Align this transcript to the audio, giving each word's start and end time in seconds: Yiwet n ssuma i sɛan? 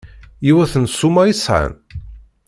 Yiwet 0.45 0.73
n 0.77 0.85
ssuma 0.91 1.21
i 1.27 1.33
sɛan? 1.43 1.73